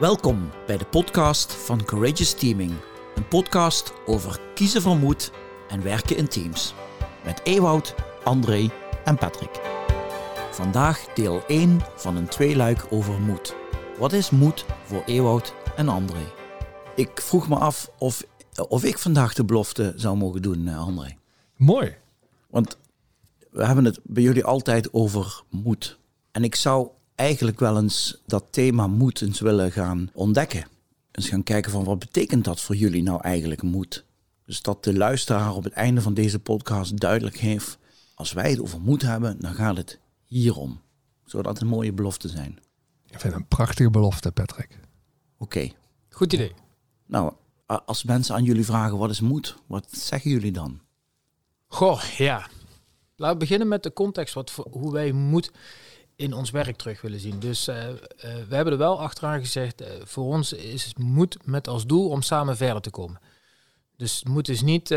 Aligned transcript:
Welkom 0.00 0.50
bij 0.66 0.76
de 0.76 0.84
podcast 0.84 1.52
van 1.52 1.84
Courageous 1.84 2.34
Teaming. 2.34 2.72
Een 3.14 3.28
podcast 3.28 3.92
over 4.06 4.40
kiezen 4.54 4.82
van 4.82 4.98
moed 4.98 5.32
en 5.68 5.82
werken 5.82 6.16
in 6.16 6.28
teams. 6.28 6.74
Met 7.24 7.40
Ewoud, 7.44 7.94
André 8.24 8.70
en 9.04 9.16
Patrick. 9.16 9.60
Vandaag 10.50 11.04
deel 11.14 11.46
1 11.46 11.80
van 11.96 12.16
een 12.16 12.28
tweeluik 12.28 12.86
over 12.90 13.20
moed. 13.20 13.54
Wat 13.98 14.12
is 14.12 14.30
moed 14.30 14.64
voor 14.84 15.02
Ewoud 15.06 15.54
en 15.76 15.88
André? 15.88 16.32
Ik 16.96 17.20
vroeg 17.20 17.48
me 17.48 17.56
af 17.56 17.90
of, 17.98 18.24
of 18.68 18.84
ik 18.84 18.98
vandaag 18.98 19.34
de 19.34 19.44
belofte 19.44 19.92
zou 19.96 20.16
mogen 20.16 20.42
doen, 20.42 20.68
eh, 20.68 20.78
André. 20.78 21.16
Mooi. 21.56 21.96
Want 22.50 22.78
we 23.50 23.66
hebben 23.66 23.84
het 23.84 24.00
bij 24.02 24.22
jullie 24.22 24.44
altijd 24.44 24.92
over 24.92 25.42
moed. 25.50 25.98
En 26.32 26.44
ik 26.44 26.54
zou 26.54 26.88
eigenlijk 27.20 27.60
wel 27.60 27.78
eens 27.78 28.22
dat 28.26 28.44
thema 28.50 28.86
moed 28.86 29.20
eens 29.20 29.40
willen 29.40 29.72
gaan 29.72 30.10
ontdekken. 30.12 30.66
Eens 31.10 31.28
gaan 31.28 31.42
kijken 31.42 31.70
van 31.70 31.84
wat 31.84 31.98
betekent 31.98 32.44
dat 32.44 32.60
voor 32.60 32.76
jullie 32.76 33.02
nou 33.02 33.20
eigenlijk 33.22 33.62
moed? 33.62 34.04
Dus 34.44 34.62
dat 34.62 34.84
de 34.84 34.96
luisteraar 34.96 35.54
op 35.54 35.64
het 35.64 35.72
einde 35.72 36.00
van 36.00 36.14
deze 36.14 36.38
podcast 36.38 37.00
duidelijk 37.00 37.36
heeft, 37.36 37.78
als 38.14 38.32
wij 38.32 38.50
het 38.50 38.60
over 38.60 38.80
moed 38.80 39.02
hebben, 39.02 39.40
dan 39.40 39.54
gaat 39.54 39.76
het 39.76 39.98
hierom. 40.24 40.80
Zou 41.24 41.42
dat 41.42 41.60
een 41.60 41.66
mooie 41.66 41.92
belofte 41.92 42.28
zijn? 42.28 42.58
Ik 43.06 43.20
vind 43.20 43.22
het 43.22 43.42
een 43.42 43.48
prachtige 43.48 43.90
belofte, 43.90 44.32
Patrick. 44.32 44.78
Oké. 45.38 45.70
Goed 46.08 46.32
idee. 46.32 46.52
Nou, 47.06 47.32
als 47.66 48.04
mensen 48.04 48.34
aan 48.34 48.44
jullie 48.44 48.64
vragen 48.64 48.98
wat 48.98 49.10
is 49.10 49.20
moed, 49.20 49.56
wat 49.66 49.86
zeggen 49.90 50.30
jullie 50.30 50.52
dan? 50.52 50.80
Goh, 51.66 52.02
ja. 52.02 52.48
Laten 53.16 53.38
we 53.38 53.44
beginnen 53.44 53.68
met 53.68 53.82
de 53.82 53.92
context, 53.92 54.34
wat 54.34 54.50
voor, 54.50 54.66
hoe 54.70 54.92
wij 54.92 55.12
moed 55.12 55.50
in 56.20 56.32
ons 56.32 56.50
werk 56.50 56.76
terug 56.76 57.00
willen 57.00 57.20
zien. 57.20 57.38
Dus 57.38 57.68
eh, 57.68 57.88
eh, 57.88 57.96
we 58.48 58.54
hebben 58.54 58.72
er 58.72 58.78
wel 58.78 59.00
achteraan 59.00 59.40
gezegd, 59.40 59.80
eh, 59.80 59.88
voor 60.04 60.24
ons 60.24 60.52
is 60.52 60.94
moed 60.98 61.46
met 61.46 61.68
als 61.68 61.86
doel 61.86 62.08
om 62.08 62.22
samen 62.22 62.56
verder 62.56 62.82
te 62.82 62.90
komen. 62.90 63.20
Dus 63.96 64.24
moed 64.24 64.48
is 64.48 64.62
niet 64.62 64.94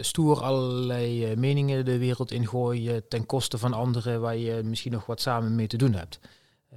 stoer 0.00 0.42
allerlei 0.42 1.36
meningen 1.36 1.84
de 1.84 1.98
wereld 1.98 2.30
ingooien 2.30 3.08
ten 3.08 3.26
koste 3.26 3.58
van 3.58 3.72
anderen 3.72 4.20
waar 4.20 4.36
je 4.36 4.62
misschien 4.62 4.92
nog 4.92 5.06
wat 5.06 5.20
samen 5.20 5.54
mee 5.54 5.66
te 5.66 5.76
doen 5.76 5.92
hebt. 5.94 6.18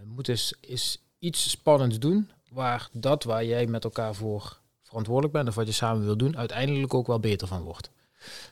Moed 0.04 0.28
is, 0.28 0.54
is 0.62 1.02
iets 1.20 1.50
spannends 1.50 2.00
doen 2.00 2.32
waar 2.52 2.90
dat 2.92 3.24
waar 3.24 3.46
jij 3.46 3.68
met 3.68 3.84
elkaar 3.84 4.16
voor 4.16 4.60
verantwoordelijk 4.84 5.34
bent 5.34 5.48
of 5.48 5.56
wat 5.56 5.68
je 5.68 5.74
samen 5.74 6.06
wil 6.06 6.18
doen, 6.18 6.38
uiteindelijk 6.38 6.94
ook 6.94 7.08
wel 7.08 7.20
beter 7.20 7.48
van 7.48 7.62
wordt. 7.62 7.90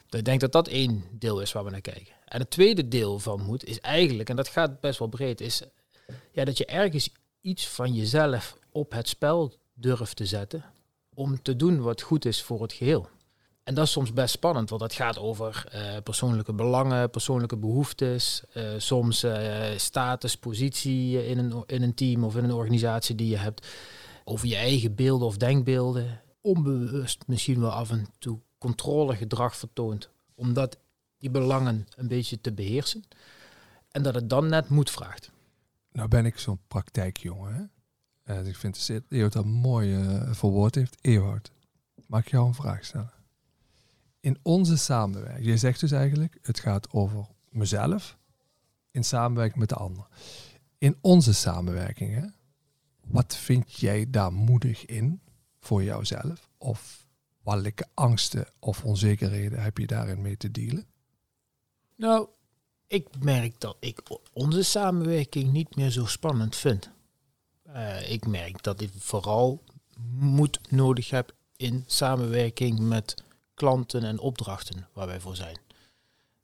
Ik 0.09 0.25
denk 0.25 0.39
dat 0.39 0.51
dat 0.51 0.67
één 0.67 1.03
deel 1.11 1.41
is 1.41 1.51
waar 1.51 1.63
we 1.63 1.71
naar 1.71 1.81
kijken. 1.81 2.14
En 2.25 2.39
het 2.39 2.49
tweede 2.49 2.87
deel 2.87 3.19
van 3.19 3.41
moed 3.41 3.63
is 3.63 3.79
eigenlijk, 3.79 4.29
en 4.29 4.35
dat 4.35 4.47
gaat 4.47 4.79
best 4.79 4.99
wel 4.99 5.07
breed, 5.07 5.41
is 5.41 5.61
ja, 6.31 6.45
dat 6.45 6.57
je 6.57 6.65
ergens 6.65 7.09
iets 7.41 7.67
van 7.67 7.93
jezelf 7.93 8.57
op 8.71 8.91
het 8.91 9.07
spel 9.07 9.53
durft 9.73 10.15
te 10.15 10.25
zetten 10.25 10.65
om 11.13 11.41
te 11.41 11.55
doen 11.55 11.81
wat 11.81 12.01
goed 12.01 12.25
is 12.25 12.41
voor 12.41 12.61
het 12.61 12.73
geheel. 12.73 13.07
En 13.63 13.73
dat 13.73 13.85
is 13.85 13.91
soms 13.91 14.13
best 14.13 14.33
spannend, 14.33 14.69
want 14.69 14.81
dat 14.81 14.93
gaat 14.93 15.19
over 15.19 15.65
eh, 15.71 15.81
persoonlijke 16.03 16.53
belangen, 16.53 17.09
persoonlijke 17.09 17.57
behoeftes, 17.57 18.43
eh, 18.53 18.63
soms 18.77 19.23
eh, 19.23 19.63
status, 19.77 20.37
positie 20.37 21.27
in 21.27 21.37
een, 21.37 21.63
in 21.65 21.81
een 21.81 21.93
team 21.93 22.23
of 22.23 22.35
in 22.35 22.43
een 22.43 22.53
organisatie 22.53 23.15
die 23.15 23.29
je 23.29 23.37
hebt, 23.37 23.67
over 24.23 24.47
je 24.47 24.55
eigen 24.55 24.95
beelden 24.95 25.27
of 25.27 25.37
denkbeelden, 25.37 26.21
onbewust 26.41 27.23
misschien 27.27 27.59
wel 27.59 27.71
af 27.71 27.91
en 27.91 28.07
toe 28.17 28.39
controlegedrag 28.57 29.55
vertoont, 29.55 30.09
omdat 30.35 30.77
die 31.25 31.41
belangen 31.41 31.87
een 31.95 32.07
beetje 32.07 32.41
te 32.41 32.53
beheersen. 32.53 33.03
En 33.91 34.03
dat 34.03 34.15
het 34.15 34.29
dan 34.29 34.47
net 34.47 34.69
moed 34.69 34.91
vraagt. 34.91 35.31
Nou 35.91 36.07
ben 36.07 36.25
ik 36.25 36.39
zo'n 36.39 36.59
praktijkjongen. 36.67 37.53
Hè? 37.53 37.63
En 38.33 38.43
dus 38.43 38.47
ik 38.47 38.55
vind 38.55 38.87
dat 39.09 39.33
dat 39.33 39.45
mooi 39.45 39.95
eh, 39.95 40.33
verwoord 40.33 40.75
heeft. 40.75 40.97
Ewout, 41.01 41.51
mag 42.07 42.19
ik 42.19 42.31
jou 42.31 42.47
een 42.47 42.53
vraag 42.53 42.85
stellen? 42.85 43.13
In 44.19 44.37
onze 44.41 44.77
samenwerking, 44.77 45.45
je 45.45 45.57
zegt 45.57 45.79
dus 45.79 45.91
eigenlijk, 45.91 46.37
het 46.41 46.59
gaat 46.59 46.91
over 46.91 47.25
mezelf 47.49 48.17
in 48.91 49.03
samenwerking 49.03 49.59
met 49.59 49.69
de 49.69 49.75
ander. 49.75 50.07
In 50.77 50.97
onze 51.01 51.33
samenwerking, 51.33 52.13
hè, 52.13 52.27
wat 53.05 53.35
vind 53.35 53.73
jij 53.73 54.09
daar 54.09 54.33
moedig 54.33 54.85
in 54.85 55.21
voor 55.59 55.83
jouzelf? 55.83 56.49
Of 56.57 57.07
welke 57.43 57.87
angsten 57.93 58.47
of 58.59 58.83
onzekerheden 58.83 59.61
heb 59.61 59.77
je 59.77 59.87
daarin 59.87 60.21
mee 60.21 60.37
te 60.37 60.51
dealen? 60.51 60.85
Nou, 61.95 62.27
ik 62.87 63.07
merk 63.19 63.59
dat 63.59 63.77
ik 63.79 64.01
onze 64.33 64.63
samenwerking 64.63 65.51
niet 65.51 65.75
meer 65.75 65.89
zo 65.89 66.05
spannend 66.05 66.55
vind. 66.55 66.89
Eh, 67.63 68.11
ik 68.11 68.27
merk 68.27 68.63
dat 68.63 68.81
ik 68.81 68.91
vooral 68.97 69.63
moed 70.11 70.71
nodig 70.71 71.09
heb 71.09 71.35
in 71.55 71.83
samenwerking 71.87 72.79
met 72.79 73.23
klanten 73.53 74.03
en 74.03 74.19
opdrachten 74.19 74.87
waar 74.93 75.07
wij 75.07 75.19
voor 75.19 75.35
zijn. 75.35 75.57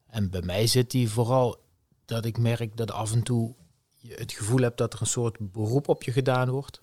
En 0.07 0.29
bij 0.29 0.41
mij 0.41 0.67
zit 0.67 0.91
die 0.91 1.09
vooral 1.09 1.57
dat 2.05 2.25
ik 2.25 2.37
merk 2.37 2.77
dat 2.77 2.91
af 2.91 3.11
en 3.11 3.23
toe 3.23 3.55
je 3.97 4.13
het 4.13 4.31
gevoel 4.31 4.61
hebt 4.61 4.77
dat 4.77 4.93
er 4.93 5.01
een 5.01 5.07
soort 5.07 5.51
beroep 5.51 5.87
op 5.87 6.03
je 6.03 6.11
gedaan 6.11 6.49
wordt. 6.49 6.79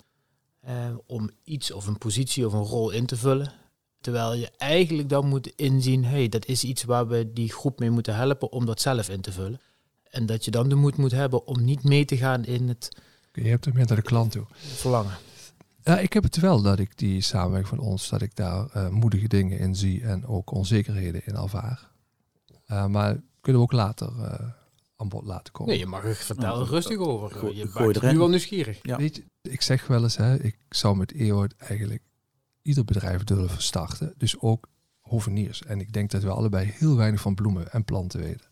eh, 0.59 0.95
om 1.05 1.29
iets 1.43 1.71
of 1.71 1.87
een 1.87 1.97
positie 1.97 2.45
of 2.45 2.53
een 2.53 2.63
rol 2.63 2.89
in 2.89 3.05
te 3.05 3.17
vullen. 3.17 3.53
Terwijl 4.01 4.33
je 4.33 4.51
eigenlijk 4.57 5.09
dan 5.09 5.27
moet 5.27 5.53
inzien, 5.55 6.05
hey, 6.05 6.29
dat 6.29 6.45
is 6.45 6.63
iets 6.63 6.83
waar 6.83 7.07
we 7.07 7.33
die 7.33 7.51
groep 7.51 7.79
mee 7.79 7.89
moeten 7.89 8.15
helpen 8.15 8.51
om 8.51 8.65
dat 8.65 8.81
zelf 8.81 9.09
in 9.09 9.21
te 9.21 9.31
vullen. 9.31 9.59
En 10.09 10.25
dat 10.25 10.45
je 10.45 10.51
dan 10.51 10.69
de 10.69 10.75
moed 10.75 10.97
moet 10.97 11.11
hebben 11.11 11.47
om 11.47 11.63
niet 11.63 11.83
mee 11.83 12.05
te 12.05 12.17
gaan 12.17 12.45
in 12.45 12.67
het 12.67 12.89
Je 13.33 13.47
hebt 13.49 13.65
het 13.65 13.73
meer 13.73 13.85
naar 13.87 13.95
de 13.95 14.01
klant 14.03 14.31
toe. 14.31 14.45
verlangen. 14.55 15.17
Ja, 15.83 15.99
ik 15.99 16.13
heb 16.13 16.23
het 16.23 16.35
wel 16.39 16.61
dat 16.61 16.79
ik 16.79 16.97
die 16.97 17.21
samenwerking 17.21 17.67
van 17.79 17.79
ons, 17.87 18.09
dat 18.09 18.21
ik 18.21 18.35
daar 18.35 18.65
eh, 18.73 18.89
moedige 18.89 19.27
dingen 19.27 19.59
in 19.59 19.75
zie 19.75 20.01
en 20.03 20.25
ook 20.25 20.51
onzekerheden 20.51 21.21
in 21.25 21.35
ervaar. 21.35 21.89
Eh, 22.65 22.85
maar 22.85 23.21
kunnen 23.41 23.61
we 23.61 23.67
ook 23.67 23.71
later 23.73 24.07
eh, 24.23 24.47
aan 24.95 25.09
bod 25.09 25.23
laten 25.25 25.53
komen. 25.53 25.71
Nee, 25.71 25.79
je 25.81 25.85
mag 25.89 26.03
er 26.05 26.15
vertellen 26.15 26.57
Nou, 26.57 26.69
rustig 26.69 26.97
over. 26.97 27.31
gooi- 27.31 27.55
je 27.57 27.69
erin. 27.75 28.11
nu 28.11 28.17
wel 28.17 28.29
nieuwsgierig. 28.29 28.79
Ja. 28.81 28.97
Weet 28.97 29.15
je, 29.15 29.23
ik 29.41 29.61
zeg 29.61 29.87
wel 29.87 30.03
eens, 30.03 30.17
hè, 30.17 30.39
ik 30.43 30.57
zou 30.69 30.97
met 30.97 31.13
Ewout 31.13 31.53
eigenlijk 31.57 32.01
ieder 32.61 32.85
bedrijf 32.85 33.23
durven 33.23 33.61
starten. 33.61 34.13
Dus 34.17 34.39
ook 34.39 34.69
hoveniers. 34.99 35.63
En 35.63 35.79
ik 35.79 35.93
denk 35.93 36.11
dat 36.11 36.23
we 36.23 36.29
allebei 36.29 36.71
heel 36.73 36.95
weinig 36.95 37.21
van 37.21 37.35
bloemen 37.35 37.71
en 37.71 37.85
planten 37.85 38.19
weten. 38.19 38.47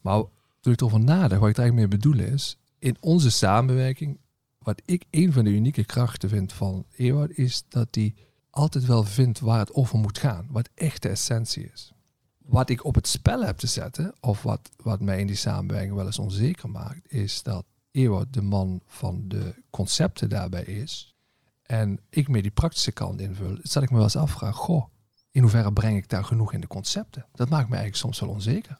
Maar 0.00 0.22
toen 0.60 0.72
ik 0.72 0.80
erover 0.80 1.00
nadacht, 1.00 1.40
wat 1.40 1.48
ik 1.48 1.56
er 1.56 1.62
eigenlijk 1.62 1.74
mee 1.74 2.00
bedoel 2.00 2.34
is, 2.34 2.58
in 2.78 2.96
onze 3.00 3.30
samenwerking, 3.30 4.18
wat 4.58 4.82
ik 4.84 5.04
een 5.10 5.32
van 5.32 5.44
de 5.44 5.50
unieke 5.50 5.84
krachten 5.84 6.28
vind 6.28 6.52
van 6.52 6.86
Ewout, 6.96 7.30
is 7.30 7.64
dat 7.68 7.88
hij 7.90 8.14
altijd 8.50 8.84
wel 8.84 9.04
vindt 9.04 9.40
waar 9.40 9.58
het 9.58 9.74
over 9.74 9.98
moet 9.98 10.18
gaan. 10.18 10.46
Wat 10.50 10.68
echt 10.74 11.02
de 11.02 11.08
essentie 11.08 11.70
is. 11.72 11.92
Wat 12.38 12.70
ik 12.70 12.84
op 12.84 12.94
het 12.94 13.06
spel 13.06 13.44
heb 13.44 13.56
te 13.56 13.66
zetten, 13.66 14.14
of 14.20 14.42
wat, 14.42 14.70
wat 14.76 15.00
mij 15.00 15.20
in 15.20 15.26
die 15.26 15.36
samenwerking 15.36 15.94
wel 15.94 16.06
eens 16.06 16.18
onzeker 16.18 16.70
maakt, 16.70 17.12
is 17.12 17.42
dat 17.42 17.64
Ewout 17.90 18.32
de 18.32 18.42
man 18.42 18.80
van 18.86 19.28
de 19.28 19.54
concepten 19.70 20.28
daarbij 20.28 20.64
is. 20.64 21.15
En 21.66 22.00
ik 22.10 22.28
meer 22.28 22.42
die 22.42 22.50
praktische 22.50 22.92
kant 22.92 23.20
invul. 23.20 23.58
Dat 23.62 23.82
ik 23.82 23.90
me 23.90 23.94
wel 23.94 24.04
eens 24.04 24.16
afvraag, 24.16 24.56
goh, 24.56 24.84
in 25.30 25.42
hoeverre 25.42 25.72
breng 25.72 25.96
ik 25.96 26.08
daar 26.08 26.24
genoeg 26.24 26.52
in 26.52 26.60
de 26.60 26.66
concepten? 26.66 27.26
Dat 27.32 27.48
maakt 27.48 27.68
me 27.68 27.76
eigenlijk 27.76 27.96
soms 27.96 28.20
wel 28.20 28.28
onzeker. 28.28 28.78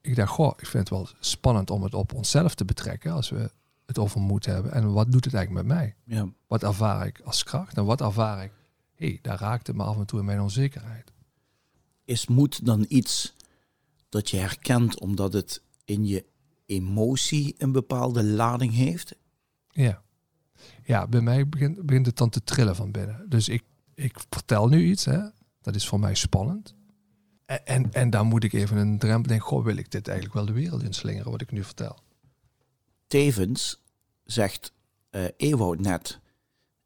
Ik 0.00 0.16
dacht, 0.16 0.30
goh, 0.30 0.52
ik 0.56 0.66
vind 0.66 0.88
het 0.88 0.98
wel 0.98 1.08
spannend 1.20 1.70
om 1.70 1.82
het 1.82 1.94
op 1.94 2.14
onszelf 2.14 2.54
te 2.54 2.64
betrekken 2.64 3.12
als 3.12 3.30
we 3.30 3.50
het 3.86 3.98
over 3.98 4.20
moed 4.20 4.46
hebben. 4.46 4.72
En 4.72 4.92
wat 4.92 5.12
doet 5.12 5.24
het 5.24 5.34
eigenlijk 5.34 5.66
met 5.66 5.76
mij? 5.76 5.94
Ja. 6.04 6.28
Wat 6.46 6.62
ervaar 6.62 7.06
ik 7.06 7.20
als 7.24 7.42
kracht? 7.42 7.76
En 7.76 7.84
wat 7.84 8.00
ervaar 8.00 8.44
ik? 8.44 8.52
Hé, 8.94 9.06
hey, 9.06 9.18
daar 9.22 9.38
raakt 9.38 9.66
het 9.66 9.76
me 9.76 9.82
af 9.82 9.96
en 9.96 10.06
toe 10.06 10.18
in 10.18 10.24
mijn 10.24 10.40
onzekerheid. 10.40 11.12
Is 12.04 12.26
moed 12.26 12.64
dan 12.64 12.84
iets 12.88 13.34
dat 14.08 14.30
je 14.30 14.36
herkent 14.36 15.00
omdat 15.00 15.32
het 15.32 15.62
in 15.84 16.06
je 16.06 16.24
emotie 16.66 17.54
een 17.58 17.72
bepaalde 17.72 18.24
lading 18.24 18.74
heeft? 18.74 19.14
Ja. 19.68 20.02
Ja, 20.84 21.06
bij 21.06 21.20
mij 21.20 21.48
begint, 21.48 21.86
begint 21.86 22.06
het 22.06 22.16
dan 22.16 22.30
te 22.30 22.44
trillen 22.44 22.76
van 22.76 22.90
binnen. 22.90 23.26
Dus 23.28 23.48
ik, 23.48 23.62
ik 23.94 24.18
vertel 24.30 24.68
nu 24.68 24.84
iets, 24.84 25.04
hè. 25.04 25.20
dat 25.60 25.74
is 25.74 25.88
voor 25.88 26.00
mij 26.00 26.14
spannend. 26.14 26.74
En, 27.46 27.66
en, 27.66 27.92
en 27.92 28.10
dan 28.10 28.26
moet 28.26 28.44
ik 28.44 28.52
even 28.52 28.76
een 28.76 28.98
drempel 28.98 29.28
denken, 29.28 29.46
goh, 29.46 29.64
wil 29.64 29.76
ik 29.76 29.90
dit 29.90 30.08
eigenlijk 30.08 30.36
wel 30.36 30.46
de 30.46 30.60
wereld 30.60 30.82
inslingeren, 30.82 31.30
wat 31.30 31.40
ik 31.40 31.52
nu 31.52 31.64
vertel. 31.64 31.98
Tevens 33.06 33.82
zegt 34.24 34.72
Ewout 35.36 35.80
net, 35.80 36.20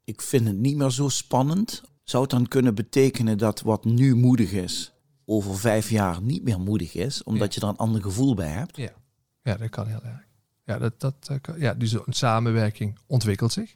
ik 0.03 0.21
vind 0.21 0.47
het 0.47 0.57
niet 0.57 0.75
meer 0.75 0.89
zo 0.89 1.09
spannend. 1.09 1.83
Zou 2.03 2.23
het 2.23 2.31
dan 2.31 2.47
kunnen 2.47 2.75
betekenen 2.75 3.37
dat 3.37 3.61
wat 3.61 3.85
nu 3.85 4.15
moedig 4.15 4.51
is, 4.51 4.93
over 5.25 5.57
vijf 5.59 5.89
jaar 5.89 6.21
niet 6.21 6.43
meer 6.43 6.59
moedig 6.59 6.93
is, 6.93 7.23
omdat 7.23 7.53
je 7.53 7.61
er 7.61 7.67
een 7.67 7.75
ander 7.75 8.01
gevoel 8.01 8.35
bij 8.35 8.49
hebt? 8.49 8.77
Ja, 8.77 8.93
ja 9.41 9.55
dat 9.55 9.69
kan 9.69 9.87
heel 9.87 10.03
erg. 10.03 10.32
Ja, 10.65 10.77
dat, 10.77 10.99
dat, 10.99 11.15
eh, 11.29 11.59
ja, 11.61 11.73
dus 11.73 11.91
een 11.93 12.13
samenwerking 12.13 12.99
ontwikkelt 13.07 13.51
zich. 13.51 13.75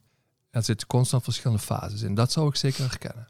Er 0.49 0.63
zitten 0.63 0.87
constant 0.87 1.23
verschillende 1.23 1.61
fases 1.63 2.01
in. 2.01 2.15
Dat 2.15 2.31
zou 2.31 2.47
ik 2.47 2.55
zeker 2.55 2.89
herkennen. 2.89 3.27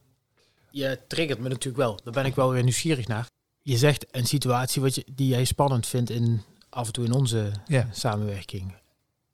Je 0.71 1.00
triggert 1.07 1.39
me 1.39 1.50
natuurlijk 1.50 1.77
wel. 1.77 2.00
Daar 2.04 2.13
ben 2.13 2.25
ik 2.25 2.36
wel 2.36 2.51
weer 2.51 2.63
nieuwsgierig 2.63 3.07
naar. 3.07 3.30
Je 3.62 3.77
zegt 3.77 4.06
een 4.12 4.25
situatie 4.25 4.81
wat 4.81 4.95
je, 4.95 5.06
die 5.13 5.27
jij 5.27 5.45
spannend 5.45 5.88
vindt 5.88 6.09
in, 6.09 6.42
af 6.69 6.88
en 6.88 6.94
toe 6.94 7.06
in 7.06 7.12
onze 7.12 7.51
Ja. 7.68 7.88
samenwerking. 7.92 8.75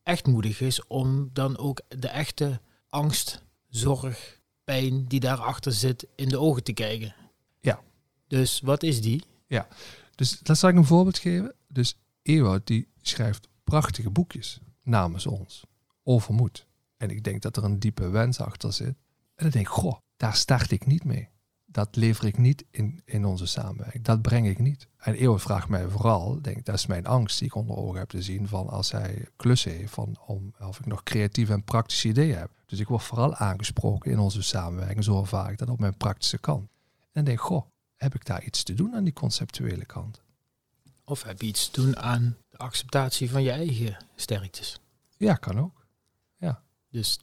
Echt 0.03 0.25
moedig 0.27 0.61
is 0.61 0.87
om 0.87 1.29
dan 1.33 1.57
ook 1.57 1.81
de 1.87 2.07
echte 2.07 2.59
angst 2.89 3.43
zorg, 3.69 4.39
pijn 4.63 5.05
die 5.07 5.19
daarachter 5.19 5.71
zit 5.71 6.07
in 6.15 6.29
de 6.29 6.39
ogen 6.39 6.63
te 6.63 6.73
kijken. 6.73 7.15
Ja. 7.61 7.79
Dus 8.27 8.61
wat 8.61 8.83
is 8.83 9.01
die? 9.01 9.23
Dus 10.15 10.39
dat 10.39 10.57
zal 10.57 10.69
ik 10.69 10.75
een 10.75 10.85
voorbeeld 10.85 11.17
geven. 11.17 11.53
Dus 11.67 11.97
Ewout 12.21 12.67
die 12.67 12.87
schrijft 13.01 13.47
prachtige 13.73 14.09
boekjes 14.09 14.59
namens 14.83 15.27
ons 15.27 15.63
over 16.03 16.33
moed. 16.33 16.67
En 16.97 17.09
ik 17.09 17.23
denk 17.23 17.41
dat 17.41 17.57
er 17.57 17.63
een 17.63 17.79
diepe 17.79 18.09
wens 18.09 18.39
achter 18.39 18.73
zit. 18.73 18.95
En 19.35 19.43
dan 19.43 19.49
denk 19.49 19.65
ik, 19.65 19.71
goh, 19.71 19.97
daar 20.17 20.35
start 20.35 20.71
ik 20.71 20.85
niet 20.85 21.03
mee. 21.03 21.29
Dat 21.65 21.95
lever 21.95 22.25
ik 22.25 22.37
niet 22.37 22.65
in, 22.71 23.01
in 23.05 23.25
onze 23.25 23.45
samenwerking. 23.45 24.03
Dat 24.03 24.21
breng 24.21 24.47
ik 24.47 24.59
niet. 24.59 24.87
En 24.97 25.13
Ewout 25.13 25.41
vraagt 25.41 25.69
mij 25.69 25.87
vooral, 25.87 26.41
denk 26.41 26.65
dat 26.65 26.75
is 26.75 26.85
mijn 26.85 27.05
angst 27.05 27.39
die 27.39 27.47
ik 27.47 27.55
onder 27.55 27.75
ogen 27.75 27.99
heb 27.99 28.09
te 28.09 28.21
zien 28.21 28.47
van 28.47 28.69
als 28.69 28.91
hij 28.91 29.27
klussen 29.35 29.71
heeft, 29.71 29.93
van 29.93 30.17
om, 30.25 30.53
of 30.59 30.79
ik 30.79 30.85
nog 30.85 31.03
creatieve 31.03 31.53
en 31.53 31.63
praktische 31.63 32.07
ideeën 32.07 32.37
heb. 32.37 32.51
Dus 32.65 32.79
ik 32.79 32.87
word 32.87 33.03
vooral 33.03 33.35
aangesproken 33.35 34.11
in 34.11 34.19
onze 34.19 34.43
samenwerking, 34.43 35.03
zo 35.03 35.19
ervaar 35.19 35.51
ik 35.51 35.57
dat 35.57 35.69
op 35.69 35.79
mijn 35.79 35.97
praktische 35.97 36.39
kant. 36.39 36.69
En 37.11 37.23
denk 37.23 37.39
goh, 37.39 37.65
heb 37.95 38.15
ik 38.15 38.25
daar 38.25 38.43
iets 38.43 38.63
te 38.63 38.73
doen 38.73 38.93
aan 38.95 39.03
die 39.03 39.13
conceptuele 39.13 39.85
kant? 39.85 40.22
Of 41.13 41.23
heb 41.23 41.41
je 41.41 41.47
iets 41.47 41.69
te 41.69 41.81
doen 41.81 41.97
aan 41.97 42.37
de 42.49 42.57
acceptatie 42.57 43.29
van 43.29 43.43
je 43.43 43.51
eigen 43.51 43.97
sterktes? 44.15 44.79
Ja, 45.17 45.33
kan 45.33 45.59
ook. 45.59 45.85
Dus 46.89 47.19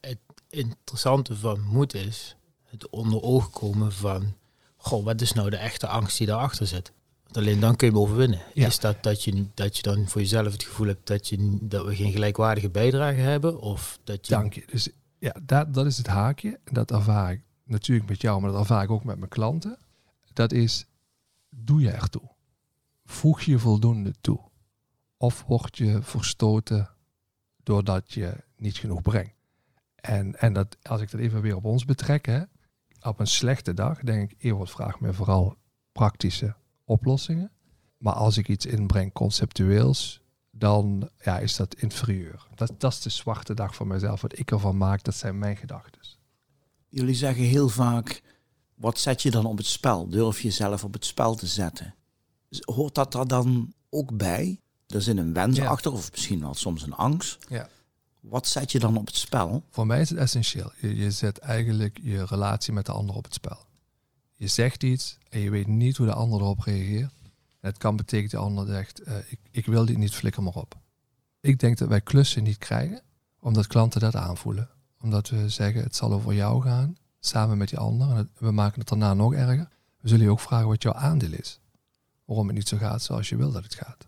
het 0.00 0.18
interessante 0.48 1.36
van 1.36 1.60
moed 1.60 1.94
is 1.94 2.36
het 2.64 2.88
onder 2.88 3.22
ogen 3.22 3.50
komen 3.50 3.92
van, 3.92 4.34
goh, 4.76 5.04
wat 5.04 5.20
is 5.20 5.32
nou 5.32 5.50
de 5.50 5.56
echte 5.56 5.86
angst 5.86 6.18
die 6.18 6.26
daarachter 6.26 6.66
zit? 6.66 6.92
Want 7.22 7.36
alleen 7.36 7.60
dan 7.60 7.76
kun 7.76 7.86
je 7.86 7.92
hem 7.92 8.02
overwinnen. 8.02 8.42
Ja. 8.54 8.66
Is 8.66 8.78
dat 8.78 9.02
dat 9.02 9.24
je, 9.24 9.46
dat 9.54 9.76
je 9.76 9.82
dan 9.82 10.08
voor 10.08 10.20
jezelf 10.20 10.52
het 10.52 10.64
gevoel 10.64 10.86
hebt 10.86 11.06
dat, 11.06 11.28
je, 11.28 11.58
dat 11.60 11.86
we 11.86 11.96
geen 11.96 12.12
gelijkwaardige 12.12 12.70
bijdrage 12.70 13.20
hebben? 13.20 13.60
Of 13.60 13.98
dat 14.04 14.26
je... 14.26 14.34
Dank 14.34 14.52
je. 14.52 14.64
Dus 14.70 14.88
ja, 15.18 15.36
dat, 15.42 15.74
dat 15.74 15.86
is 15.86 15.96
het 15.96 16.06
haakje. 16.06 16.60
Dat 16.64 16.90
ervaar 16.90 17.32
ik 17.32 17.42
natuurlijk 17.64 18.08
met 18.08 18.20
jou, 18.20 18.40
maar 18.40 18.50
dat 18.50 18.60
ervaar 18.60 18.82
ik 18.82 18.90
ook 18.90 19.04
met 19.04 19.18
mijn 19.18 19.30
klanten. 19.30 19.78
Dat 20.32 20.52
is, 20.52 20.86
doe 21.50 21.80
je 21.80 21.90
ertoe? 21.90 22.34
Voeg 23.06 23.40
je 23.40 23.58
voldoende 23.58 24.14
toe? 24.20 24.40
Of 25.16 25.44
word 25.46 25.76
je 25.76 26.02
verstoten 26.02 26.90
doordat 27.62 28.12
je 28.12 28.44
niet 28.56 28.76
genoeg 28.76 29.02
brengt? 29.02 29.34
En, 29.94 30.40
en 30.40 30.52
dat, 30.52 30.76
als 30.82 31.00
ik 31.00 31.10
dat 31.10 31.20
even 31.20 31.40
weer 31.40 31.56
op 31.56 31.64
ons 31.64 31.84
betrek, 31.84 32.26
hè, 32.26 32.42
op 33.00 33.20
een 33.20 33.26
slechte 33.26 33.74
dag 33.74 34.00
denk 34.00 34.32
ik, 34.32 34.42
Ewald 34.42 34.70
vraagt 34.70 35.00
me 35.00 35.12
vooral 35.12 35.56
praktische 35.92 36.54
oplossingen. 36.84 37.50
Maar 37.98 38.14
als 38.14 38.36
ik 38.36 38.48
iets 38.48 38.66
inbreng 38.66 39.12
conceptueels, 39.12 40.22
dan 40.50 41.10
ja, 41.22 41.38
is 41.38 41.56
dat 41.56 41.74
inferieur. 41.74 42.46
Dat, 42.54 42.72
dat 42.78 42.92
is 42.92 43.00
de 43.00 43.10
zwarte 43.10 43.54
dag 43.54 43.74
voor 43.74 43.86
mezelf. 43.86 44.20
Wat 44.20 44.38
ik 44.38 44.50
ervan 44.50 44.76
maak, 44.76 45.04
dat 45.04 45.14
zijn 45.14 45.38
mijn 45.38 45.56
gedachten. 45.56 46.00
Jullie 46.88 47.14
zeggen 47.14 47.44
heel 47.44 47.68
vaak, 47.68 48.22
wat 48.74 48.98
zet 48.98 49.22
je 49.22 49.30
dan 49.30 49.46
op 49.46 49.56
het 49.56 49.66
spel? 49.66 50.08
Durf 50.08 50.40
je 50.40 50.50
zelf 50.50 50.84
op 50.84 50.92
het 50.92 51.04
spel 51.04 51.34
te 51.34 51.46
zetten? 51.46 51.94
Hoort 52.60 52.94
dat 52.94 53.14
er 53.14 53.28
dan 53.28 53.72
ook 53.90 54.16
bij? 54.16 54.60
Er 54.86 55.02
zit 55.02 55.16
een 55.16 55.32
wens 55.32 55.56
Ja. 55.56 55.66
achter, 55.66 55.92
of 55.92 56.10
misschien 56.10 56.40
wel 56.40 56.54
soms 56.54 56.82
een 56.82 56.94
angst. 56.94 57.46
Ja. 57.48 57.68
Wat 58.20 58.46
zet 58.46 58.72
je 58.72 58.78
dan 58.78 58.96
op 58.96 59.06
het 59.06 59.16
spel? 59.16 59.62
Voor 59.70 59.86
mij 59.86 60.00
is 60.00 60.08
het 60.10 60.18
essentieel. 60.18 60.72
Je, 60.80 60.96
je 60.96 61.10
zet 61.10 61.38
eigenlijk 61.38 61.98
je 62.02 62.24
relatie 62.24 62.72
met 62.72 62.86
de 62.86 62.92
ander 62.92 63.14
op 63.16 63.24
het 63.24 63.34
spel. 63.34 63.58
Je 64.34 64.46
zegt 64.46 64.82
iets 64.82 65.18
en 65.28 65.40
je 65.40 65.50
weet 65.50 65.66
niet 65.66 65.96
hoe 65.96 66.06
de 66.06 66.12
ander 66.12 66.40
erop 66.40 66.60
reageert. 66.60 67.12
En 67.60 67.70
het 67.72 67.78
kan 67.78 67.96
betekenen 67.96 68.30
dat 68.30 68.40
de 68.40 68.46
ander 68.46 68.66
zegt, 68.66 69.00
eh, 69.00 69.16
ik, 69.28 69.38
ik 69.50 69.66
wil 69.66 69.84
dit 69.84 69.96
niet, 69.96 70.14
flikker 70.14 70.42
maar 70.42 70.54
op. 70.54 70.74
Ik 71.40 71.58
denk 71.58 71.78
dat 71.78 71.88
wij 71.88 72.00
klussen 72.00 72.42
niet 72.42 72.58
krijgen, 72.58 73.02
omdat 73.40 73.66
klanten 73.66 74.00
dat 74.00 74.16
aanvoelen. 74.16 74.68
Omdat 75.00 75.28
we 75.28 75.48
zeggen, 75.48 75.82
het 75.82 75.96
zal 75.96 76.12
over 76.12 76.34
jou 76.34 76.62
gaan, 76.62 76.96
samen 77.20 77.58
met 77.58 77.68
die 77.68 77.78
ander. 77.78 78.16
En 78.16 78.30
we 78.38 78.50
maken 78.50 78.78
het 78.80 78.88
daarna 78.88 79.14
nog 79.14 79.34
erger. 79.34 79.68
We 80.00 80.08
zullen 80.08 80.24
je 80.24 80.30
ook 80.30 80.40
vragen 80.40 80.68
wat 80.68 80.82
jouw 80.82 80.92
aandeel 80.92 81.32
is. 81.32 81.60
Waarom 82.26 82.46
het 82.46 82.56
niet 82.56 82.68
zo 82.68 82.76
gaat 82.76 83.02
zoals 83.02 83.28
je 83.28 83.36
wil 83.36 83.52
dat 83.52 83.62
het 83.62 83.74
gaat. 83.74 84.06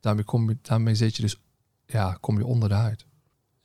Daarmee, 0.00 0.24
kom 0.24 0.48
je, 0.48 0.56
daarmee 0.62 0.94
zit 0.94 1.16
je 1.16 1.22
dus, 1.22 1.40
ja, 1.86 2.16
kom 2.20 2.38
je 2.38 2.46
onder 2.46 2.68
de 2.68 2.74
huid. 2.74 3.06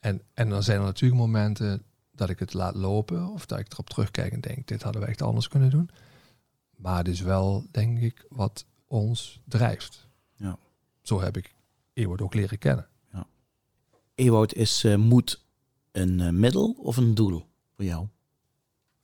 En, 0.00 0.22
en 0.34 0.48
dan 0.48 0.62
zijn 0.62 0.78
er 0.78 0.84
natuurlijk 0.84 1.20
momenten 1.20 1.82
dat 2.10 2.30
ik 2.30 2.38
het 2.38 2.52
laat 2.52 2.74
lopen 2.74 3.28
of 3.28 3.46
dat 3.46 3.58
ik 3.58 3.72
erop 3.72 3.90
terugkijk 3.90 4.32
en 4.32 4.40
denk, 4.40 4.66
dit 4.66 4.82
hadden 4.82 5.02
we 5.02 5.08
echt 5.08 5.22
anders 5.22 5.48
kunnen 5.48 5.70
doen. 5.70 5.90
Maar 6.76 6.98
het 6.98 7.08
is 7.08 7.20
wel, 7.20 7.66
denk 7.70 7.98
ik, 7.98 8.26
wat 8.28 8.66
ons 8.86 9.40
drijft. 9.44 10.08
Ja. 10.36 10.58
Zo 11.02 11.20
heb 11.20 11.36
ik 11.36 11.54
Ewout 11.94 12.20
ook 12.20 12.34
leren 12.34 12.58
kennen. 12.58 12.88
Ewout, 14.14 14.52
is 14.54 14.84
eh, 14.84 14.96
moed 14.96 15.44
een 15.92 16.20
eh, 16.20 16.30
middel 16.30 16.76
of 16.78 16.96
een 16.96 17.14
doel 17.14 17.46
voor 17.76 17.84
jou? 17.84 18.06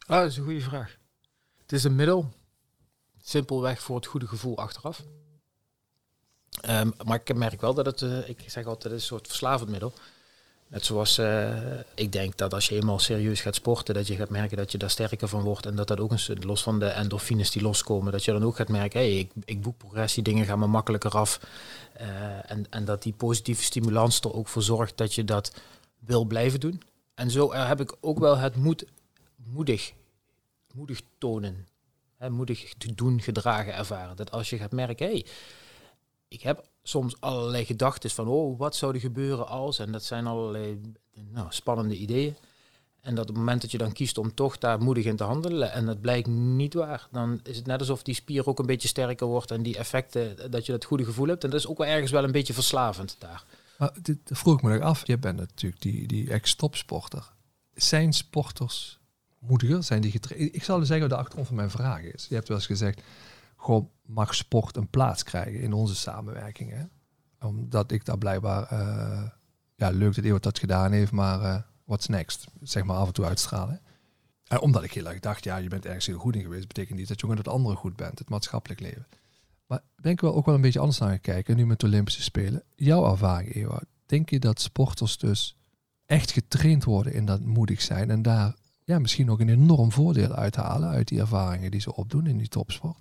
Ah, 0.07 0.19
dat 0.21 0.31
is 0.31 0.37
een 0.37 0.45
goede 0.45 0.61
vraag. 0.61 0.99
Het 1.57 1.73
is 1.73 1.85
een 1.85 1.95
middel, 1.95 2.33
simpelweg 3.23 3.83
voor 3.83 3.97
het 3.97 4.07
goede 4.07 4.27
gevoel 4.27 4.57
achteraf. 4.57 5.03
Ehm, 6.61 6.91
maar 7.05 7.21
ik 7.25 7.35
merk 7.35 7.61
wel 7.61 7.75
dat 7.75 7.87
het, 7.87 8.03
eh, 8.03 8.29
ik 8.29 8.45
zeg 8.47 8.67
altijd, 8.67 8.95
een 8.95 9.01
soort 9.01 9.27
verslavend 9.27 9.71
middel. 9.71 9.93
Net 10.71 10.85
zoals 10.85 11.19
eh, 11.19 11.79
ik 11.95 12.13
denk 12.13 12.37
dat 12.37 12.55
als 12.55 12.69
je 12.69 12.75
eenmaal 12.75 12.99
serieus 12.99 13.41
gaat 13.41 13.55
sporten, 13.55 13.95
dat 13.95 14.07
je 14.07 14.17
gaat 14.17 14.29
merken 14.31 14.57
dat 14.57 14.73
je 14.73 14.79
daar 14.79 14.91
sterker 14.91 15.29
van 15.29 15.43
wordt. 15.43 15.67
En 15.67 15.77
dat 15.77 15.89
dat 15.89 16.01
ook 16.01 16.11
een 16.11 16.45
los 16.45 16.63
van 16.63 16.79
de 16.79 16.87
endorfines 16.87 17.51
die 17.51 17.63
loskomen, 17.63 18.13
dat 18.13 18.25
je 18.25 18.33
dan 18.33 18.45
ook 18.45 18.57
gaat 18.57 18.69
merken, 18.69 19.01
hey, 19.01 19.19
ik, 19.19 19.31
ik 19.45 19.63
boek 19.63 19.77
progressie, 19.77 20.23
dingen 20.23 20.45
gaan 20.45 20.59
me 20.59 20.67
makkelijker 20.67 21.11
af. 21.11 21.41
Eh, 21.93 22.51
en, 22.51 22.67
en 22.71 22.85
dat 22.85 23.03
die 23.03 23.13
positieve 23.13 23.63
stimulans 23.63 24.21
er 24.21 24.35
ook 24.35 24.49
voor 24.49 24.63
zorgt 24.63 24.97
dat 24.97 25.15
je 25.15 25.25
dat 25.25 25.53
wil 25.99 26.25
blijven 26.25 26.61
doen. 26.61 26.83
En 27.15 27.31
zo 27.31 27.53
heb 27.53 27.81
ik 27.81 27.97
ook 28.01 28.19
wel 28.19 28.37
het 28.37 28.57
moed, 28.57 28.85
moedig, 29.37 29.93
moedig 30.75 31.01
tonen, 31.19 31.67
moedig 32.29 32.75
te 32.79 32.95
doen, 32.95 33.21
gedragen 33.21 33.75
ervaren. 33.75 34.17
Dat 34.17 34.31
als 34.31 34.51
je 34.51 34.57
gaat 34.57 34.73
merken, 34.73 35.07
hé, 35.07 35.13
hey, 35.13 35.27
ik 36.29 36.43
heb 36.43 36.69
soms 36.83 37.21
allerlei 37.21 37.65
gedachten 37.65 38.11
van, 38.11 38.29
oh, 38.29 38.59
wat 38.59 38.77
zou 38.77 38.95
er 38.95 39.01
gebeuren 39.01 39.49
als? 39.49 39.79
En 39.79 39.93
dat 39.93 40.05
zijn 40.05 40.27
allerlei 40.27 40.81
nou, 41.33 41.47
spannende 41.51 41.97
ideeën. 41.97 42.37
En 43.01 43.15
dat 43.15 43.29
op 43.29 43.31
het 43.31 43.39
moment 43.39 43.61
dat 43.61 43.71
je 43.71 43.79
dan 43.79 43.93
kiest 43.93 44.19
om 44.19 44.35
toch 44.35 44.59
daar 44.59 44.83
moedig 44.83 45.05
in 45.05 45.17
te 45.17 45.25
handelen 45.25 45.73
en 45.73 45.87
dat 45.87 46.01
blijkt 46.01 46.27
niet 46.27 46.75
waar, 46.75 47.09
dan 47.11 47.41
is 47.43 47.57
het 47.57 47.67
net 47.67 47.81
alsof 47.81 48.03
die 48.03 48.15
spier 48.15 48.47
ook 48.47 48.59
een 48.59 48.67
beetje 48.67 48.89
sterker 48.89 49.27
wordt 49.27 49.51
en 49.51 49.63
die 49.63 49.77
effecten, 49.77 50.51
dat 50.51 50.67
je 50.67 50.73
dat 50.73 50.85
goede 50.85 51.05
gevoel 51.05 51.27
hebt. 51.27 51.45
En 51.45 51.51
dat 51.51 51.59
is 51.61 51.67
ook 51.67 51.79
wel 51.79 51.87
ergens 51.87 52.11
wel 52.11 52.25
een 52.25 52.33
beetje 52.33 52.53
verslavend 52.53 53.17
daar. 53.19 53.45
Maar 53.79 53.93
dit 54.03 54.19
vroeg 54.25 54.55
ik 54.55 54.63
me 54.63 54.73
nog 54.73 54.83
af. 54.83 55.07
Je 55.07 55.19
bent 55.19 55.37
natuurlijk 55.37 55.83
die, 55.83 56.07
die 56.07 56.31
ex-topsporter. 56.31 57.33
Zijn 57.75 58.13
sporters 58.13 59.00
moediger? 59.41 59.83
Zijn 59.83 60.01
die 60.01 60.11
getraind? 60.11 60.55
Ik 60.55 60.65
zal 60.65 60.85
zeggen 60.85 61.09
de 61.09 61.17
achtergrond 61.17 61.47
van 61.47 61.57
mijn 61.57 61.71
vraag 61.71 62.03
is. 62.03 62.27
Je 62.29 62.35
hebt 62.35 62.49
wel 62.49 62.57
eens 62.57 62.67
gezegd, 62.67 63.03
goh, 63.57 63.91
mag 64.07 64.35
sport 64.35 64.77
een 64.77 64.89
plaats 64.89 65.23
krijgen 65.23 65.61
in 65.61 65.73
onze 65.73 65.97
samenwerking? 65.97 66.71
Hè? 66.71 66.85
Omdat 67.47 67.91
ik 67.91 68.05
daar 68.05 68.19
blijkbaar, 68.19 68.63
eh, 68.63 69.29
ja, 69.75 69.91
leuk 69.91 70.15
dat 70.15 70.25
Ewout 70.25 70.43
dat 70.43 70.59
gedaan 70.59 70.93
heeft, 70.93 71.13
maar 71.13 71.43
eh 71.43 71.63
what's 71.91 72.07
next? 72.07 72.47
Zeg 72.63 72.85
maar 72.85 72.97
af 72.97 73.07
en 73.07 73.13
toe 73.13 73.25
uitstralen. 73.25 73.81
En 74.45 74.61
omdat 74.61 74.83
ik 74.83 74.93
heel 74.93 75.09
erg 75.09 75.21
dacht, 75.21 75.45
ja, 75.45 75.57
je 75.57 75.69
bent 75.69 75.87
ergens 75.87 76.07
heel 76.07 76.19
goed 76.19 76.37
in 76.37 76.43
geweest, 76.43 76.67
betekent 76.67 76.99
niet 76.99 77.09
dat 77.09 77.21
je 77.21 77.27
ook 77.27 77.33
in 77.33 77.39
het 77.39 77.49
andere 77.49 77.77
goed 77.77 77.97
bent, 77.97 78.19
het 78.19 78.29
maatschappelijk 78.29 78.81
leven. 78.81 79.07
Maar 79.67 79.81
ben 79.97 80.13
ik 80.13 80.21
wel 80.21 80.35
ook 80.35 80.47
wel 80.47 80.55
een 80.55 80.61
beetje 80.61 80.79
anders 80.79 80.99
naar 80.99 81.09
gaan 81.09 81.21
kijken, 81.21 81.57
nu 81.57 81.67
met 81.67 81.81
de 81.81 81.87
Olympische 81.87 82.23
Spelen. 82.23 82.63
Jouw 82.75 83.11
ervaring, 83.11 83.55
Ewout, 83.55 83.85
denk 84.07 84.31
je 84.31 84.39
dat 84.39 84.61
sporters 84.61 85.19
dus 85.19 85.57
echt 86.07 86.31
getraind 86.31 86.85
worden 86.85 87.13
in 87.13 87.25
dat 87.25 87.41
moedig 87.41 87.83
zijn 87.83 88.11
en 88.11 88.23
daar 88.23 88.55
ja, 88.85 88.99
misschien 88.99 89.31
ook 89.31 89.41
een 89.41 89.49
enorm 89.49 89.93
voordeel 89.93 90.33
uithalen 90.33 90.89
uit 90.89 91.09
die 91.09 91.21
ervaringen 91.21 91.71
die 91.71 91.81
ze 91.81 91.95
opdoen 91.95 92.27
in 92.27 92.39
die 92.39 92.49
topsport? 92.49 92.99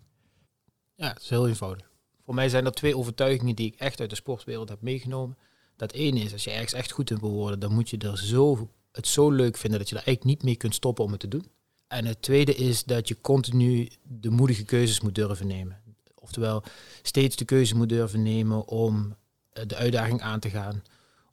Ja, 0.95 1.07
het 1.07 1.21
is 1.21 1.29
heel 1.29 1.47
eenvoudig. 1.47 1.89
Voor 2.25 2.33
mij 2.33 2.49
zijn 2.49 2.65
er 2.65 2.71
twee 2.71 2.97
overtuigingen 2.97 3.55
die 3.55 3.67
ik 3.67 3.75
echt 3.75 3.99
uit 3.99 4.09
de 4.09 4.15
sportwereld 4.15 4.69
heb 4.69 4.81
meegenomen. 4.81 5.37
Dat 5.75 5.91
ene 5.91 6.19
is, 6.19 6.33
als 6.33 6.43
je 6.43 6.51
ergens 6.51 6.73
echt 6.73 6.91
goed 6.91 7.11
in 7.11 7.19
wil 7.19 7.31
worden, 7.31 7.59
dan 7.59 7.73
moet 7.73 7.89
je 7.89 7.97
er 7.97 8.17
zo, 8.17 8.69
het 8.91 9.07
zo 9.07 9.31
leuk 9.31 9.57
vinden 9.57 9.79
dat 9.79 9.89
je 9.89 9.95
er 9.95 10.03
eigenlijk 10.05 10.35
niet 10.35 10.43
mee 10.43 10.55
kunt 10.55 10.75
stoppen 10.75 11.03
om 11.03 11.11
het 11.11 11.19
te 11.19 11.27
doen. 11.27 11.45
En 11.87 12.05
het 12.05 12.21
tweede 12.21 12.55
is 12.55 12.83
dat 12.83 13.07
je 13.07 13.21
continu 13.21 13.89
de 14.03 14.29
moedige 14.29 14.63
keuzes 14.63 15.01
moet 15.01 15.15
durven 15.15 15.47
nemen. 15.47 15.81
Oftewel, 16.15 16.63
steeds 17.01 17.35
de 17.35 17.45
keuze 17.45 17.75
moet 17.75 17.89
durven 17.89 18.23
nemen 18.23 18.67
om 18.67 19.15
eh, 19.49 19.63
de 19.67 19.75
uitdaging 19.75 20.21
aan 20.21 20.39
te 20.39 20.49
gaan. 20.49 20.83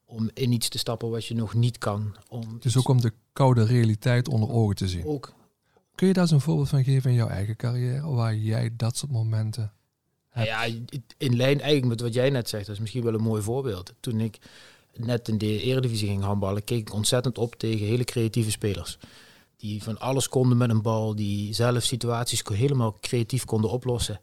Om 0.09 0.31
in 0.35 0.53
iets 0.53 0.69
te 0.69 0.79
stappen 0.79 1.11
wat 1.11 1.27
je 1.27 1.35
nog 1.35 1.55
niet 1.55 1.79
kan. 1.79 2.17
Om 2.29 2.57
Dus 2.61 2.77
ook 2.77 2.89
om 2.89 3.01
de 3.01 3.13
koude 3.33 3.65
realiteit 3.65 4.29
onder 4.29 4.51
ogen 4.51 4.75
te 4.75 4.89
zien. 4.89 5.05
ook 5.05 5.35
Kun 5.95 6.07
je 6.07 6.13
daar 6.13 6.23
eens 6.23 6.33
een 6.33 6.41
voorbeeld 6.41 6.69
van 6.69 6.85
geven 6.85 7.11
in 7.11 7.17
jouw 7.17 7.29
eigen 7.29 7.57
carrière, 7.57 8.07
waar 8.09 8.37
jij 8.37 8.71
dat 8.77 8.97
soort 8.97 9.13
momenten 9.13 9.73
Nou 10.35 10.47
ja, 10.47 10.65
in 11.17 11.37
lijn 11.37 11.61
eigenlijk 11.61 11.87
met 11.87 12.01
wat 12.01 12.15
jij 12.15 12.31
net 12.31 12.49
zegt, 12.49 12.67
dat 12.67 12.75
is 12.75 12.81
misschien 12.81 13.03
wel 13.03 13.15
een 13.15 13.23
mooi 13.23 13.43
voorbeeld. 13.43 13.93
Toen 14.01 14.21
ik 14.21 14.39
net 14.97 15.29
in 15.29 15.39
de 15.39 15.61
eredivisie 15.61 16.09
ging 16.09 16.23
handballen, 16.23 16.65
keek 16.65 16.81
ik 16.81 16.95
ontzettend 16.95 17.39
op 17.39 17.55
tegen 17.55 17.87
hele 17.87 18.05
creatieve 18.05 18.51
spelers. 18.51 18.99
Die 19.57 19.83
van 19.83 19.99
alles 19.99 20.29
konden 20.29 20.59
met 20.59 20.71
een 20.71 20.83
bal, 20.83 21.15
die 21.15 21.55
zelf 21.55 21.83
situaties 21.83 22.43
helemaal 22.45 22.97
creatief 23.01 23.45
konden 23.45 23.71
oplossen. 23.71 24.21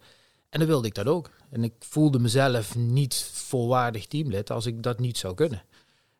En 0.50 0.60
dan 0.60 0.68
wilde 0.68 0.88
ik 0.88 0.96
dat 0.96 1.08
ook. 1.08 1.32
En 1.50 1.64
ik 1.64 1.74
voelde 1.80 2.20
mezelf 2.20 2.76
niet 2.76 3.30
volwaardig 3.32 4.06
teamlid 4.06 4.52
als 4.52 4.66
ik 4.66 4.84
dat 4.84 5.00
niet 5.00 5.18
zou 5.18 5.34
kunnen. 5.34 5.64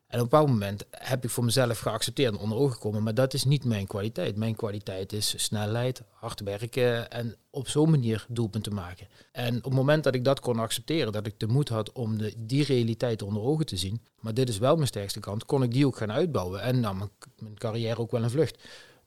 En 0.06 0.20
op 0.20 0.24
een 0.24 0.30
bepaald 0.30 0.48
moment 0.48 0.84
heb 0.90 1.24
ik 1.24 1.30
voor 1.30 1.44
mezelf 1.44 1.78
geaccepteerd 1.78 2.32
en 2.32 2.38
onder 2.40 2.58
ogen 2.58 2.72
gekomen, 2.72 3.02
maar 3.02 3.14
dat 3.14 3.34
is 3.34 3.44
niet 3.44 3.64
mijn 3.64 3.86
kwaliteit. 3.86 4.36
Mijn 4.36 4.56
kwaliteit 4.56 5.12
is 5.12 5.34
snelheid, 5.44 6.02
hard 6.12 6.40
werken 6.40 7.10
en 7.10 7.36
op 7.50 7.68
zo'n 7.68 7.90
manier 7.90 8.26
doelpunten 8.28 8.74
maken. 8.74 9.08
En 9.32 9.56
op 9.56 9.64
het 9.64 9.72
moment 9.72 10.04
dat 10.04 10.14
ik 10.14 10.24
dat 10.24 10.40
kon 10.40 10.58
accepteren, 10.58 11.12
dat 11.12 11.26
ik 11.26 11.40
de 11.40 11.46
moed 11.46 11.68
had 11.68 11.92
om 11.92 12.18
de, 12.18 12.34
die 12.36 12.64
realiteit 12.64 13.22
onder 13.22 13.42
ogen 13.42 13.66
te 13.66 13.76
zien, 13.76 14.02
maar 14.20 14.34
dit 14.34 14.48
is 14.48 14.58
wel 14.58 14.74
mijn 14.74 14.86
sterkste 14.86 15.20
kant, 15.20 15.44
kon 15.44 15.62
ik 15.62 15.72
die 15.72 15.86
ook 15.86 15.96
gaan 15.96 16.12
uitbouwen 16.12 16.62
en 16.62 16.80
mijn, 16.80 17.10
mijn 17.38 17.58
carrière 17.58 18.00
ook 18.00 18.10
wel 18.10 18.22
een 18.22 18.30
vlucht. 18.30 18.58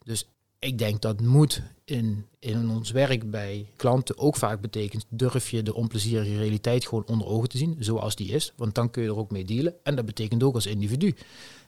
Dus 0.04 0.28
ik 0.60 0.78
denk 0.78 1.02
dat 1.02 1.22
moed 1.22 1.62
in, 1.86 2.26
in 2.40 2.70
ons 2.70 2.92
werk 2.92 3.32
bij 3.32 3.70
klanten 3.76 4.18
ook 4.18 4.36
vaak 4.36 4.62
betekent, 4.62 5.06
durf 5.10 5.50
je 5.50 5.64
de 5.64 5.74
onplezierige 5.74 6.38
realiteit 6.38 6.88
gewoon 6.88 7.06
onder 7.06 7.28
ogen 7.28 7.50
te 7.50 7.58
zien, 7.58 7.76
zoals 7.80 8.16
die 8.16 8.32
is. 8.32 8.54
Want 8.56 8.76
dan 8.76 8.90
kun 8.90 9.04
je 9.04 9.10
er 9.10 9.18
ook 9.18 9.32
mee 9.32 9.46
dealen. 9.46 9.74
En 9.84 9.96
dat 9.96 10.06
betekent 10.06 10.44
ook 10.44 10.56
als 10.56 10.66
individu. 10.66 11.16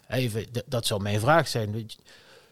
Even, 0.07 0.45
dat 0.65 0.85
zou 0.85 1.01
mijn 1.01 1.19
vraag 1.19 1.47
zijn, 1.47 1.71
weet 1.71 1.91
je, 1.91 1.97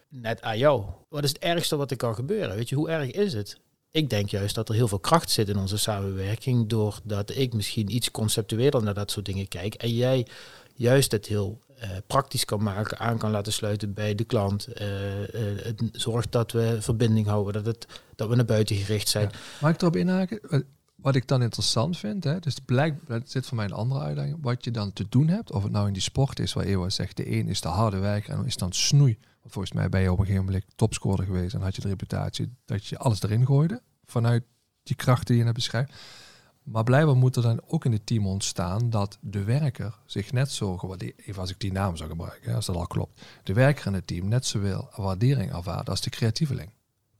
net 0.09 0.41
aan 0.41 0.57
jou. 0.57 0.83
Wat 1.09 1.23
is 1.23 1.29
het 1.29 1.39
ergste 1.39 1.75
wat 1.75 1.91
er 1.91 1.97
kan 1.97 2.15
gebeuren? 2.15 2.55
Weet 2.55 2.69
je, 2.69 2.75
hoe 2.75 2.89
erg 2.89 3.11
is 3.11 3.33
het? 3.33 3.57
Ik 3.91 4.09
denk 4.09 4.29
juist 4.29 4.55
dat 4.55 4.69
er 4.69 4.75
heel 4.75 4.87
veel 4.87 4.99
kracht 4.99 5.29
zit 5.29 5.49
in 5.49 5.57
onze 5.57 5.77
samenwerking, 5.77 6.69
doordat 6.69 7.35
ik 7.35 7.53
misschien 7.53 7.95
iets 7.95 8.11
conceptueler 8.11 8.83
naar 8.83 8.93
dat 8.93 9.11
soort 9.11 9.25
dingen 9.25 9.47
kijk 9.47 9.73
en 9.73 9.93
jij 9.93 10.27
juist 10.75 11.11
het 11.11 11.25
heel 11.25 11.61
uh, 11.83 11.89
praktisch 12.07 12.45
kan 12.45 12.63
maken, 12.63 12.99
aan 12.99 13.17
kan 13.17 13.31
laten 13.31 13.53
sluiten 13.53 13.93
bij 13.93 14.15
de 14.15 14.23
klant. 14.23 14.67
Uh, 14.69 14.75
het 15.63 15.81
zorgt 15.91 16.31
dat 16.31 16.51
we 16.51 16.77
verbinding 16.79 17.27
houden, 17.27 17.53
dat, 17.53 17.65
het, 17.65 18.01
dat 18.15 18.29
we 18.29 18.35
naar 18.35 18.45
buiten 18.45 18.75
gericht 18.75 19.07
zijn. 19.07 19.29
Ja. 19.31 19.39
Mag 19.61 19.71
ik 19.71 19.81
erop 19.81 19.95
inhaken? 19.95 20.65
Wat 20.95 21.15
ik 21.15 21.27
dan 21.27 21.41
interessant 21.41 21.97
vind, 21.97 22.23
hè, 22.23 22.39
dus 22.39 22.55
blijkt, 22.65 23.07
dat 23.07 23.21
zit 23.25 23.45
voor 23.45 23.55
mij 23.55 23.65
een 23.65 23.71
andere 23.71 23.99
uitdaging, 23.99 24.37
wat 24.41 24.63
je 24.63 24.71
dan 24.71 24.93
te 24.93 25.05
doen 25.09 25.27
hebt, 25.27 25.51
of 25.51 25.63
het 25.63 25.71
nou 25.71 25.87
in 25.87 25.93
die 25.93 26.01
sport 26.01 26.39
is, 26.39 26.53
waar 26.53 26.65
Ewa 26.65 26.89
zegt, 26.89 27.17
de 27.17 27.31
een 27.31 27.47
is 27.47 27.61
de 27.61 27.67
harde 27.67 27.97
werker 27.97 28.33
en 28.33 28.45
is 28.45 28.57
dan 28.57 28.73
snoei. 28.73 29.17
Want 29.41 29.53
volgens 29.53 29.73
mij 29.73 29.89
ben 29.89 30.01
je 30.01 30.11
op 30.11 30.19
een 30.19 30.25
gegeven 30.25 30.45
moment 30.45 30.65
topscorer 30.75 31.25
geweest 31.25 31.53
en 31.53 31.61
had 31.61 31.75
je 31.75 31.81
de 31.81 31.87
reputatie 31.87 32.53
dat 32.65 32.85
je 32.85 32.97
alles 32.97 33.21
erin 33.21 33.45
gooide, 33.45 33.81
vanuit 34.05 34.43
die 34.83 34.95
krachten 34.95 35.25
die 35.25 35.37
je 35.37 35.43
net 35.43 35.53
beschrijft. 35.53 35.93
Maar 36.67 36.83
blijkbaar 36.83 37.15
moet 37.15 37.35
er 37.35 37.41
dan 37.41 37.61
ook 37.67 37.85
in 37.85 37.91
het 37.91 38.05
team 38.05 38.27
ontstaan 38.27 38.89
dat 38.89 39.17
de 39.21 39.43
werker 39.43 39.99
zich 40.05 40.31
net 40.31 40.51
zo 40.51 40.77
gewaardeerd, 40.77 41.19
even 41.19 41.41
als 41.41 41.49
ik 41.49 41.59
die 41.59 41.71
naam 41.71 41.97
zou 41.97 42.09
gebruiken, 42.09 42.55
als 42.55 42.65
dat 42.65 42.75
al 42.75 42.87
klopt, 42.87 43.21
de 43.43 43.53
werker 43.53 43.87
in 43.87 43.93
het 43.93 44.07
team 44.07 44.27
net 44.27 44.45
zoveel 44.45 44.89
waardering 44.95 45.53
ervaart 45.53 45.89
als 45.89 46.01
de 46.01 46.09
creatieveling. 46.09 46.69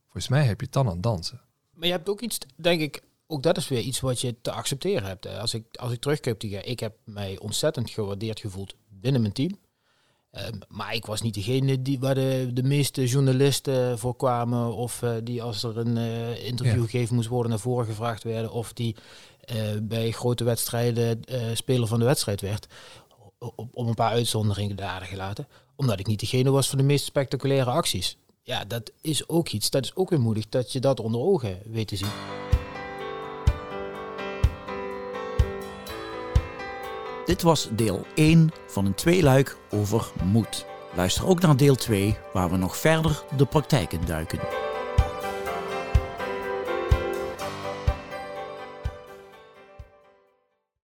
Volgens 0.04 0.27
mij 0.27 0.44
heb 0.44 0.60
je 0.60 0.66
het 0.66 0.74
dan 0.74 0.89
aan 0.89 1.01
dansen. 1.01 1.42
Maar 1.74 1.88
je 1.88 1.94
hebt 1.94 2.10
ook 2.10 2.22
iets, 2.22 2.38
denk 2.56 2.82
ik, 2.82 3.01
ook 3.27 3.44
dat 3.44 3.58
is 3.58 3.68
weer 3.68 3.80
iets 3.80 4.00
wat 4.00 4.22
je 4.22 4.36
te 4.42 4.51
accepteren 4.51 5.08
hebt. 5.08 5.27
Als 5.27 5.54
ik, 5.54 5.75
als 5.75 5.92
ik 5.92 6.00
terugkijk 6.00 6.39
die 6.39 6.62
ik 6.62 6.80
heb 6.80 6.98
mij 7.04 7.39
ontzettend 7.39 7.89
gewaardeerd 7.89 8.39
gevoeld 8.39 8.75
binnen 8.89 9.22
mijn 9.22 9.34
team. 9.34 9.58
Ehm, 10.32 10.58
maar 10.68 10.94
ik 10.94 11.06
was 11.06 11.22
niet 11.22 11.34
degene 11.34 11.82
die, 11.82 12.00
waar 12.00 12.16
de, 12.16 12.50
de 12.54 12.63
meeste 12.63 13.06
journalisten 13.06 14.00
voor 14.00 14.16
kwamen. 14.16 14.75
Of 14.75 15.01
uh, 15.01 15.16
die 15.24 15.44
als 15.44 15.63
er 15.63 15.77
een 15.77 15.98
uh, 15.98 16.46
interview 16.46 16.84
gegeven 16.84 17.16
moest 17.16 17.27
worden 17.27 17.51
naar 17.51 17.60
voren 17.60 17.86
gevraagd 17.86 18.24
werden. 18.24 18.51
Of 18.51 18.74
die 18.74 18.96
bij 19.82 20.12
grote 20.12 20.44
wedstrijden 20.44 21.20
speler 21.54 21.88
van 21.88 22.00
de 22.00 22.06
wedstrijd 22.06 22.42
werd. 22.42 22.68
Op, 23.39 23.70
op 23.74 23.88
een 23.88 23.94
paar 23.94 24.12
uitzonderingen 24.12 24.75
daar 24.75 25.01
gelaten. 25.01 25.48
Omdat 25.75 26.00
ik 26.00 26.08
niet 26.08 26.20
degene 26.20 26.51
was 26.51 26.70
van 26.70 26.77
de 26.77 26.84
meest 26.84 27.06
spectaculaire 27.06 27.70
acties. 27.70 28.18
Ja, 28.44 28.66
dat 28.66 28.92
is 29.01 29.30
ook 29.30 29.50
iets. 29.50 29.70
Dat 29.70 29.84
is 29.84 29.96
ook 29.96 30.10
weer 30.10 30.22
moedig 30.22 30.50
dat 30.50 30.72
je 30.72 30.80
dat 30.80 31.00
onder 31.00 31.22
ogen 31.22 31.62
weet 31.66 31.88
te 31.88 31.96
zien. 31.96 32.10
Dit 37.25 37.42
was 37.42 37.68
deel 37.72 38.06
1 38.16 38.51
van 38.68 38.86
een 38.86 38.96
tweeluik 38.96 39.58
over 39.70 40.12
moed. 40.24 40.66
Luister 40.96 41.27
ook 41.27 41.42
naar 41.42 41.58
deel 41.58 41.75
2, 41.75 42.18
waar 42.34 42.51
we 42.51 42.58
nog 42.58 42.77
verder 42.77 43.24
de 43.38 43.46
praktijk 43.46 43.94
in 43.94 44.06
duiken. 44.06 44.67